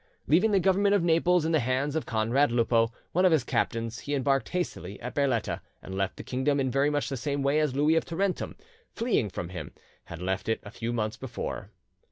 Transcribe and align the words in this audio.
Leaving 0.25 0.49
the 0.49 0.59
government 0.59 0.95
of 0.95 1.03
Naples 1.03 1.45
in 1.45 1.51
the 1.51 1.59
hands 1.59 1.95
of 1.95 2.07
Conrad 2.07 2.51
Lupo, 2.51 2.91
one 3.11 3.23
of 3.23 3.31
his 3.31 3.43
captains, 3.43 3.99
he 3.99 4.15
embarked 4.15 4.49
hastily 4.49 4.99
at 4.99 5.13
Berletta, 5.13 5.61
and 5.79 5.93
left 5.93 6.17
the 6.17 6.23
kingdom 6.23 6.59
in 6.59 6.71
very 6.71 6.89
much 6.89 7.07
the 7.07 7.15
same 7.15 7.43
way 7.43 7.59
as 7.59 7.75
Louis 7.75 7.93
of 7.93 8.03
Tarentum, 8.05 8.55
fleeing 8.89 9.29
from 9.29 9.49
him, 9.49 9.73
had 10.05 10.19
left 10.19 10.49
it 10.49 10.59
a 10.63 10.71
few 10.71 10.91
months 10.91 11.17
before. 11.17 11.69